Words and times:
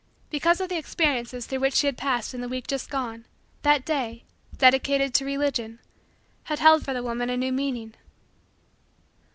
Because 0.31 0.59
of 0.59 0.67
the 0.69 0.79
experience 0.79 1.29
through 1.45 1.59
which 1.59 1.75
she 1.75 1.85
had 1.85 1.95
passed 1.95 2.33
in 2.33 2.41
the 2.41 2.49
week 2.49 2.65
just 2.65 2.89
gone, 2.89 3.27
that 3.61 3.85
day, 3.85 4.23
dedicated 4.57 5.13
to 5.13 5.25
Religion, 5.25 5.77
had 6.45 6.57
held 6.57 6.83
for 6.83 6.91
the 6.95 7.03
woman 7.03 7.29
a 7.29 7.37
new 7.37 7.51
meaning. 7.51 7.93